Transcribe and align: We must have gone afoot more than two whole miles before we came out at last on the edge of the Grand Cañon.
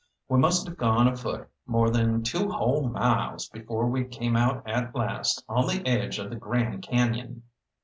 We 0.27 0.39
must 0.39 0.65
have 0.67 0.77
gone 0.79 1.07
afoot 1.07 1.47
more 1.67 1.91
than 1.91 2.23
two 2.23 2.49
whole 2.49 2.89
miles 2.89 3.47
before 3.49 3.85
we 3.85 4.05
came 4.05 4.35
out 4.35 4.67
at 4.67 4.95
last 4.95 5.43
on 5.47 5.67
the 5.67 5.85
edge 5.87 6.17
of 6.17 6.31
the 6.31 6.37
Grand 6.37 6.81
Cañon. 6.81 7.43